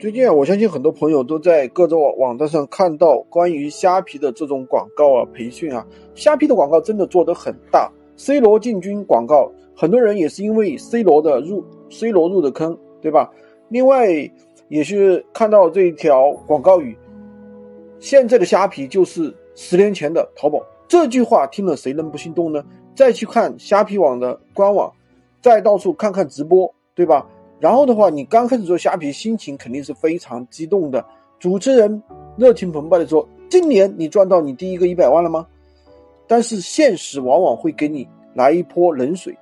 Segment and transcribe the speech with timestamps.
[0.00, 5.86] 最近啊，我相信很多朋友都在各种网站上看到关于虾皮的这种广告啊、培训啊。
[6.14, 13.30] 虾皮的广告真的做得很大，C 罗进军广告，很多人也是因为 C 罗的入 C 罗入的坑，对吧？
[13.68, 14.08] 另外
[14.68, 16.96] 也是看到这一条广告语
[18.00, 22.64] ：“现在的虾皮就是十年前的淘宝。”这句话听了谁能不心动呢？
[22.96, 24.90] 再去看虾皮网的官网，
[25.42, 27.26] 再到处看看直播，对吧？
[27.60, 31.04] 然后的话，你刚开始做虾皮，心情肯定是非常激动的。
[31.38, 32.02] 主持人
[32.36, 35.46] 热情澎湃的说：“今年你赚到你第一个一百万了吗？”
[36.26, 39.36] 但是现实往往会给你来一泼冷水。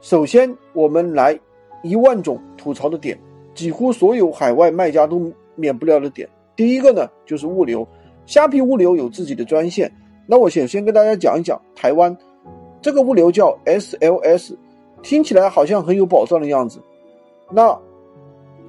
[0.00, 1.38] 首先，我们来
[1.82, 3.18] 一万种吐槽的点，
[3.54, 6.28] 几乎所有海外卖家都免不了的点。
[6.54, 7.86] 第一个呢，就是物流。
[8.26, 9.90] 虾皮物流有自己的专线。
[10.26, 12.16] 那我先先跟大家讲一讲台湾
[12.80, 14.54] 这个物流叫 SLS，
[15.02, 16.78] 听起来好像很有保障的样子。
[17.54, 17.80] 那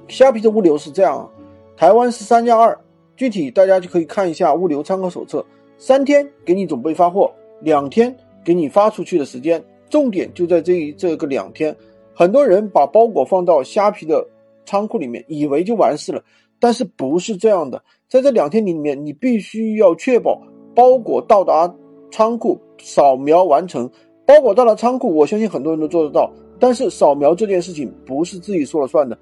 [0.06, 1.28] 虾皮的物流是这样啊，
[1.76, 2.78] 台湾是三加二，
[3.16, 5.44] 具体大家就可以看一下物流参考手册，
[5.76, 7.28] 三天给你准备发货，
[7.60, 11.76] 两天给你发出去的时间，重点就在这一这个两天。
[12.14, 14.24] 很多人把包裹放到虾皮的
[14.64, 16.22] 仓库里面，以为就完事了，
[16.60, 20.40] 但是不是这样的，在这两天里面，你必须要确保
[20.76, 21.74] 包裹到达
[22.12, 23.90] 仓库，扫描完成，
[24.24, 26.30] 包裹到了仓库，我相信很多人都做得到。
[26.58, 29.18] 但是扫描这件事情不是自己说了算的，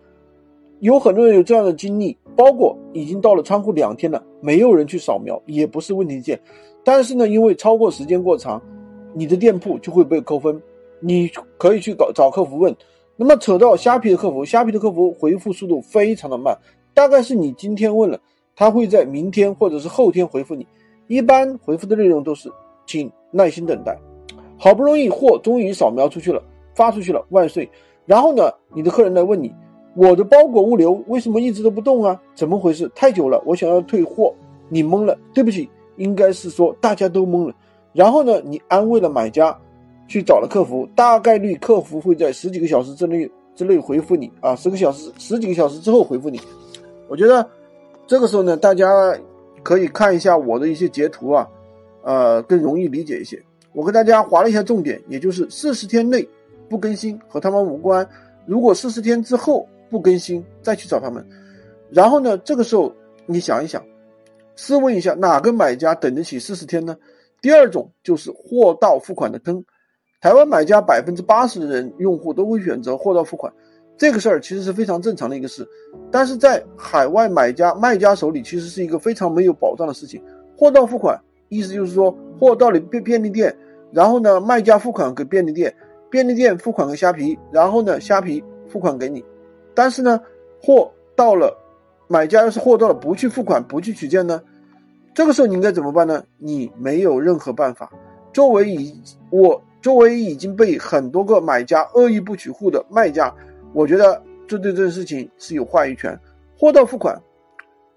[0.81, 6.41] 有很多人有这样的经历，包裹已经到了仓库两天了，没有人去扫描，也不是问题件。
[6.85, 8.63] 但是呢，因为超过时间过长，
[9.13, 10.61] 你的店铺就会被扣分。
[11.01, 12.75] 你可以去搞找客服问。
[13.17, 16.57] 那么扯到虾皮的客服，虾皮的客服回复速度非常的慢，
[16.95, 18.19] 大概是你今天问了，
[18.57, 20.67] 他会在明天或者是后天回复你。
[21.09, 22.51] 一般回复的内容都是，
[22.87, 23.99] 请耐心等待。
[24.57, 26.43] 好不容易货终于扫描出去了。
[26.75, 27.69] 发出去了，万岁！
[28.07, 29.55] 然后呢，你的客人来问你，
[29.97, 32.21] 我的包裹物流为什么一直都不动啊？
[32.35, 32.91] 怎么回事？
[32.95, 34.35] 太久了，我想要退货，
[34.69, 35.17] 你懵了。
[35.33, 37.55] 对不起，应该是说大家都懵了。
[37.93, 39.57] 然后呢，你安慰了买家，
[40.07, 46.41] 去找了客服，大概率客服会在十几个小时之内之内回复你啊，十个小时十几个小时之后回复你。
[47.09, 47.49] 我觉得
[48.07, 48.87] 这个时候呢，大家
[49.63, 51.49] 可以看一下我的一些截图啊，
[52.03, 53.41] 呃，更容易理解一些。
[53.73, 56.29] 我给大家划了一下重点，也就是四十天内。
[56.75, 58.05] 不更新和他们无关。
[58.47, 61.25] 如果四十天之后不更新，再去找他们。
[61.89, 62.93] 然后呢，这个时候
[63.27, 63.81] 你想一想，
[64.57, 66.97] 试问一下，哪个买家等得起四十天呢？
[67.41, 69.65] 第二种就是货到付款的坑。
[70.21, 73.53] 台湾买家百分之八十的人用户都会选择货到付款，
[73.97, 75.65] 这个事儿其实是非常正常的一个事。
[76.11, 80.21] 但是在海外买家卖家手里，其实是一个非常没有保障的事情。
[80.59, 81.17] 货到付款，
[81.51, 83.57] 意思就是说货到了便便利店，
[83.93, 85.73] 然后呢，卖家付款给便利店。
[86.15, 89.25] 便利店付款给虾皮，然后呢，虾皮付款给你，
[89.75, 90.21] 但是呢，
[90.63, 91.53] 货到了，
[92.07, 94.41] 买家要是货到了不去付款不去取件呢，
[95.13, 96.23] 这个时候你应该怎么办呢？
[96.39, 97.91] 你没有任何办法。
[98.33, 98.95] 作为已
[99.31, 103.35] 我作为已经被很多个买家恶意不取货的卖家，
[103.73, 106.17] 我觉得这对这件事情是有话语权。
[106.57, 107.21] 货到付款，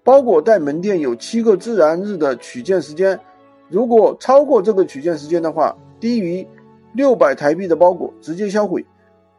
[0.02, 3.16] 包裹在门店有七个自然日的取件时间，
[3.68, 6.44] 如果超过这个取件时间的话，低于。
[6.92, 8.84] 六百台币的包裹直接销毁。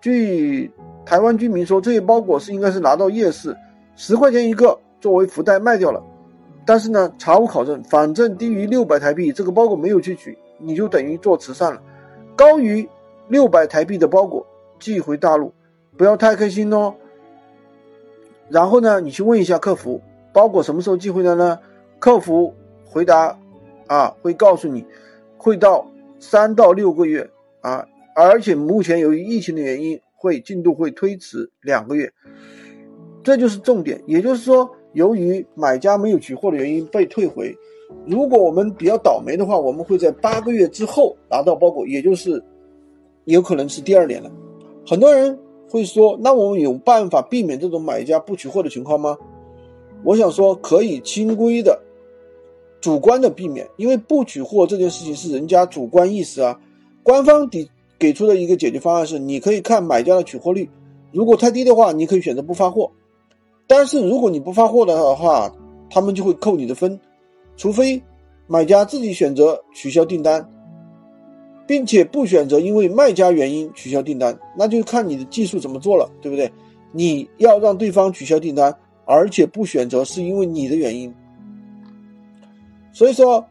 [0.02, 0.72] 据
[1.06, 3.56] 台湾居民说，这些包裹是应该是拿到夜市，
[3.96, 6.02] 十块钱一个作为福袋卖掉了。
[6.66, 11.82] 但是呢，查无考证，反正低于六百台币，这个包裹没有去取，你就等于做慈善了。
[12.36, 12.88] 高于
[13.28, 14.46] 六百台币的包裹
[14.80, 15.52] 寄回大陆，
[15.98, 16.94] 不要太开心哦。
[18.48, 20.00] 然后呢，你去问一下客服，
[20.32, 21.60] 包裹什么时候寄回来呢？
[21.98, 22.54] 客服
[22.86, 23.38] 回答
[23.88, 24.86] 啊，会告诉你，
[25.38, 25.86] 会到
[26.20, 27.30] 三到六个月。
[27.62, 32.12] 啊，而且目前由于疫情的原因，会进度会推迟两个月，
[33.24, 34.02] 这就是重点。
[34.06, 37.56] 也就是说，由于买家没有取货的原因被退回，
[38.06, 42.42] 如果我们比较倒霉的话，我们会在八个月之后拿到包裹，也就是
[43.26, 44.32] 有可能是第二年了。
[44.86, 45.38] 很多人
[45.70, 49.18] 会说，那我们有办法避免这种买家不取货的情况吗？
[50.04, 51.78] 我想说，可以轻规的、
[52.80, 56.60] 主观的避免，因为不取货这件事情是人家主观意识啊。
[57.10, 57.68] 官方给
[57.98, 60.70] 给出的一个解决方案是，你可以看买家的取货率，
[61.12, 62.92] 如果太低的话，你可以选择不发货。
[63.66, 65.52] 但是如果你不发货的话，
[65.90, 67.00] 他们就会扣你的分，
[67.58, 68.00] 除非
[68.46, 70.48] 买家自己选择取消订单，
[71.66, 76.52] 并且不选择因为卖家原因取消订单，那就看你的技术怎么做了，对不对？
[76.92, 78.72] 你要让对方取消订单，
[79.06, 81.12] 而且不选择是因为你的原因，
[82.94, 83.44] 所以说。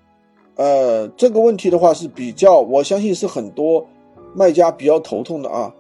[0.59, 3.87] 呃，这个问题的话是比较，我相信是很多
[4.35, 5.73] 卖家比较头痛的啊。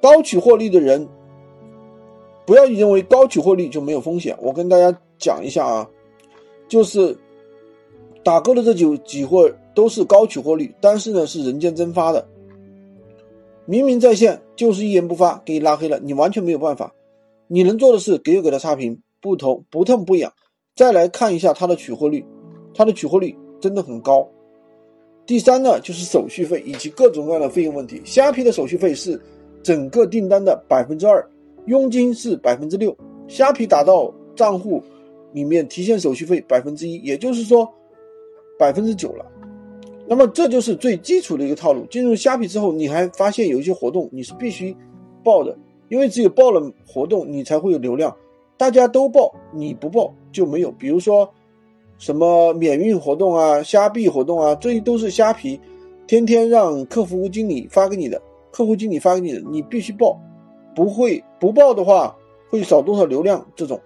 [0.00, 1.08] 高取货率的人，
[2.46, 4.36] 不要认为高取货率就没有风险。
[4.40, 5.90] 我跟大家讲一下啊，
[6.68, 7.18] 就是
[8.22, 12.24] 打勾的这几几货都是高取货率，但是呢是人间蒸发的，
[13.66, 16.94] 明明在线就是一言不发给你拉黑了，你完全没有办法。
[17.48, 20.32] 你能做的是给我给他差评，不投不痛不痒，
[20.76, 22.24] 再来看一下它的取货率，
[22.72, 24.28] 它的取货率真的很高。
[25.24, 28.02] 第三呢，就是手续费以及各种各样的费用问题。
[28.04, 29.18] 虾皮的手续费是
[29.62, 31.24] 整个订单的百分之二，
[31.66, 32.94] 佣金是百分之六，
[33.28, 34.82] 虾皮打到账户
[35.32, 37.72] 里面提现手续费百分之一，也就是说
[38.58, 39.24] 百分之九了。
[40.08, 41.86] 那么这就是最基础的一个套路。
[41.86, 44.76] 进入虾皮之后，你还发现有一些活动你是必须
[45.22, 45.56] 报的，
[45.88, 48.14] 因为只有报了活动，你才会有流量。
[48.56, 50.72] 大家都报，你不报就没有。
[50.72, 51.32] 比如说。
[52.02, 55.60] 什么免运活动啊，虾币活动啊，这些都是虾皮
[56.04, 58.20] 天天让客服经理发给你的，
[58.50, 60.18] 客户经理发给你的，你必须报，
[60.74, 62.12] 不会不报的话
[62.50, 63.80] 会少多少流量这种。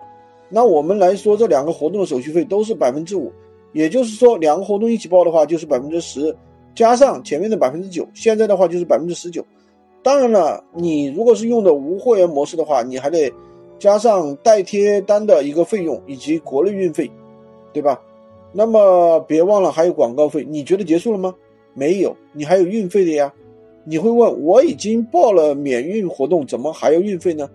[0.49, 3.31] 那我们来说，这两个活动的手续费都是百分之五，
[3.75, 6.35] 也就是说两个活动一起报的话就是百分之十，
[6.75, 9.45] 加上前面的百分之九，现在的话就是百分之十九。
[10.03, 13.31] 当然了，你如果是用的无会员模式的话，你还得
[13.79, 17.11] 加上代贴单的一个费用以及国内运费。
[17.73, 18.01] 对吧？
[18.57, 20.43] 那么别忘了还有广告费。
[20.49, 21.35] 你觉得结束了吗？
[21.75, 23.31] 没有，你还有运费的呀。
[23.85, 27.51] 你会问，我已经报了免运活动，怎么还要运费呢？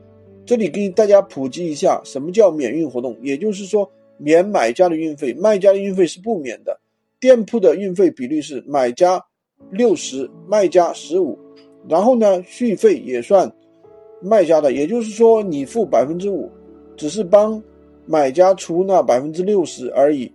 [0.46, 3.18] 这里给大家普及一下，什么叫免运活动？
[3.24, 6.80] 也就是说，免买家的运费，卖家的运费是不免的。
[7.20, 9.20] 店铺的运费比率是买家
[9.72, 11.36] 六十，卖家十五。
[11.90, 13.52] 然后呢，续费也算
[14.22, 16.48] 卖家的，也就是说你付百分之五，
[16.96, 17.62] 只是帮。
[18.08, 20.30] 买家出那百分之六十而已，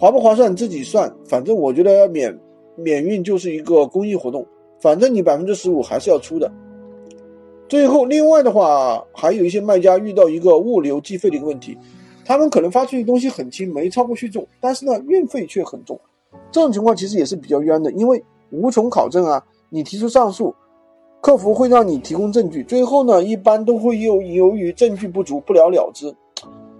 [0.00, 1.14] 划不划算自己算。
[1.26, 2.36] 反正我觉得免
[2.74, 4.46] 免运就是一个公益活动，
[4.80, 6.50] 反正你百分之十五还是要出的。
[7.68, 11.76] 最后，另外的话，还有一些卖家遇到一个物流计费的一个问题，
[12.24, 16.00] 他们可能发出去东西很轻，没超过续重，但是呢运费却很重。
[16.50, 19.44] 这种情况其实也是比较冤的，因为无从考证啊。
[19.72, 20.52] 你提出上诉，
[21.20, 26.12] 客服会让你提供证据，最后呢一般都会由由于证据不足不了了之。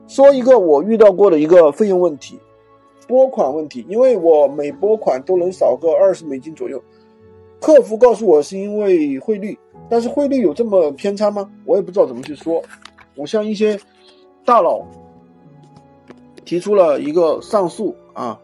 [0.09, 2.37] 说一个我遇到过的一个费用问题，
[3.11, 6.81] 拨款问题，因为我每拨款都能少个二十美金左右，
[7.61, 9.59] 客服告诉我是因为汇率，
[9.89, 11.51] 但是汇率有这么偏差吗？
[11.67, 12.63] 我也不知道怎么去说。
[13.17, 13.77] 我向一些
[14.45, 14.87] 大佬
[16.45, 18.39] 提出了一个上诉啊，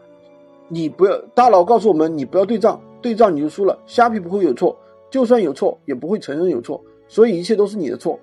[0.67, 3.79] 你不要大佬告诉我们你不要对账，对账你就输了。
[3.85, 4.75] 虾皮不会有错，
[5.09, 8.19] 就算有错也不会承认有错，所以一切都是你的错。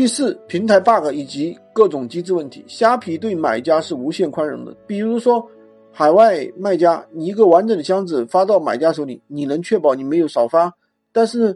[0.00, 4.74] 第四，平台 bug 以及各种机制问题，虾皮对买家是无限宽容的。
[4.86, 5.46] 比如说，
[5.92, 10.72] 海外卖家，你一个完整的箱子发到买家手里，你能确保你没有少发？
[11.12, 11.54] 但是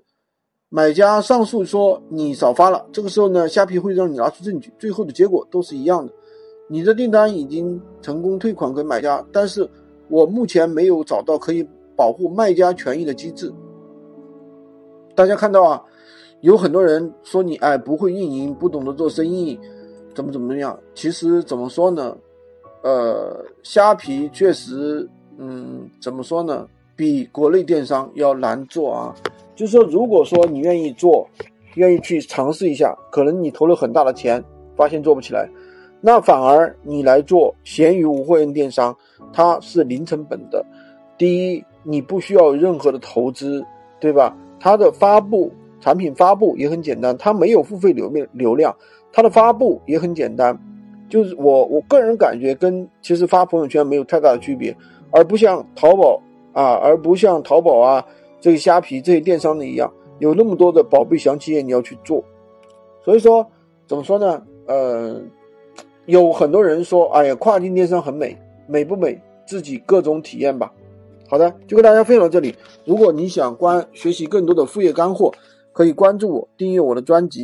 [0.68, 6.12] 买家上诉说你少发了，这个时候呢，虾皮会让你拿出证据，最后的结果都是一样的。
[6.68, 9.66] 你的订单已经成功退款给买家，但是
[10.10, 13.50] 我目前没有找到可以保护卖家权益的机制。
[15.14, 15.82] 大家看到啊？
[16.44, 19.58] 有很多人说你哎不会运营，不懂得做生意，
[20.14, 20.78] 怎么怎么样？
[20.94, 22.14] 其实怎么说呢？
[22.82, 25.08] 呃，虾皮确实，
[25.38, 26.68] 嗯，怎么说呢？
[26.94, 29.14] 比国内电商要难做啊。
[29.56, 31.26] 就是说，如果说你愿意做，
[31.76, 34.44] 愿意去尝试一下，可能你投了很大的钱，
[34.76, 35.48] 发现做不起来，
[36.02, 38.94] 那反而你来做闲鱼无货源电商，
[39.32, 40.62] 它是零成本的。
[41.16, 43.64] 第一，你不需要任何的投资，
[43.98, 44.36] 对吧？
[44.60, 45.50] 它的发布。
[45.84, 48.74] 产品发布也很简单，它没有付费流面流量，
[49.12, 50.58] 它的发布也很简单，
[51.10, 54.74] 就是我我个人感觉跟其实发朋友圈没有太大的区别，
[55.10, 56.18] 而不像淘宝
[56.54, 58.02] 啊，而不像淘宝啊
[58.40, 62.24] 这个虾皮这些电商的一样，有那么多的宝贝详情页你要去做，
[63.04, 63.46] 所以说
[63.86, 64.42] 怎么说呢？
[64.66, 65.20] 呃，
[66.06, 68.34] 有很多人说，哎呀，跨境电商很美，
[68.66, 69.20] 美不美？
[69.46, 70.72] 自己各种体验吧。
[71.28, 72.54] 好的，就跟大家分享到这里。
[72.86, 75.30] 如果你想关学习更多的副业干货。
[75.74, 77.42] 可以关注我，订阅我的专辑。